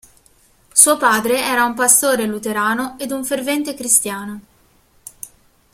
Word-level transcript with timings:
Suo 0.73 0.97
padre 0.97 1.41
era 1.45 1.63
un 1.63 1.75
pastore 1.75 2.25
luterano 2.25 2.97
ed 2.97 3.11
un 3.11 3.23
fervente 3.23 3.75
cristiano. 3.75 4.41